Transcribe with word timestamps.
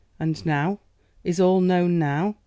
'And 0.19 0.43
now, 0.47 0.79
is 1.23 1.39
all 1.39 1.61
known 1.61 1.99
now? 1.99 2.35